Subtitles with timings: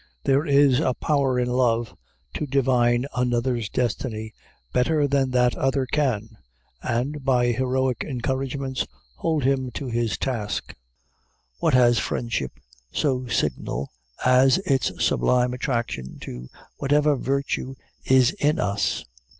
[0.23, 1.95] There is a power in love
[2.33, 4.33] to divine another's destiny
[4.73, 6.37] better than that other can,
[6.81, 8.87] and, by heroic encouragements,
[9.17, 10.73] hold him to his task.
[11.59, 12.53] What has friendship
[12.91, 13.91] so signal
[14.25, 19.05] as its sublime attraction to whatever virtue is in us?